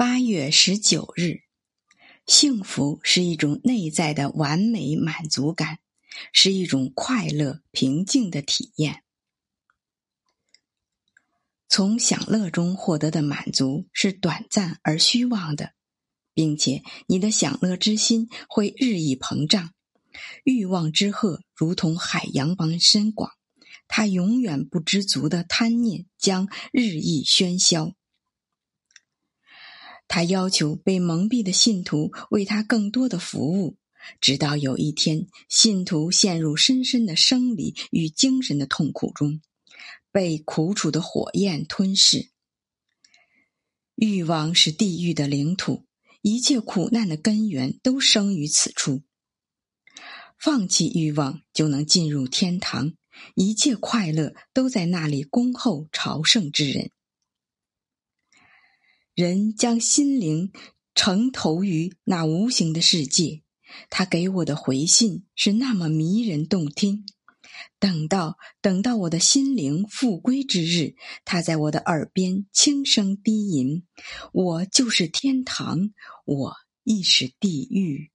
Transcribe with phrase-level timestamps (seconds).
[0.00, 1.42] 八月十九日，
[2.24, 5.80] 幸福是一种内在的完美满足感，
[6.32, 9.02] 是一种快乐平静的体验。
[11.68, 15.74] 从享乐中获得的满足是短暂而虚妄的，
[16.32, 19.74] 并且你的享乐之心会日益膨胀，
[20.44, 23.32] 欲望之壑如同海洋般深广，
[23.86, 27.92] 它永远不知足的贪念将日益喧嚣。
[30.12, 33.76] 他要求被蒙蔽的信徒为他更多的服务，
[34.20, 39.40] 直到有一天，信徒陷入深深的生理与精神的痛苦中，
[40.10, 42.30] 被苦楚的火焰吞噬。
[43.94, 45.86] 欲望是地狱的领土，
[46.22, 49.02] 一切苦难的根源都生于此处。
[50.36, 52.94] 放弃欲望，就能进入天堂，
[53.36, 56.90] 一切快乐都在那里恭候朝圣之人。
[59.20, 60.50] 人将心灵
[60.94, 63.42] 沉投于那无形的世界，
[63.90, 67.04] 他给我的回信是那么迷人动听。
[67.78, 70.94] 等到等到我的心灵复归之日，
[71.26, 73.82] 他在我的耳边轻声低吟
[74.32, 75.90] ：“我就是天堂，
[76.24, 78.10] 我亦是地狱。”